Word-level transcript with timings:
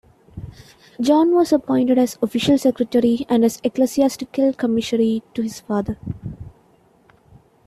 John 0.99 1.31
was 1.35 1.53
appointed 1.53 1.99
as 1.99 2.17
official 2.23 2.57
secretary 2.57 3.23
and 3.29 3.45
as 3.45 3.61
ecclesiastical 3.63 4.51
commissary 4.53 5.21
to 5.35 5.43
his 5.43 5.59
father. 5.59 5.99